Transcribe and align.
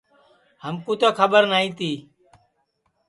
ہمکُو 0.63 0.93
تو 0.99 1.09
کھٻر 1.17 1.43
نائی 1.51 1.69
تی 1.77 1.91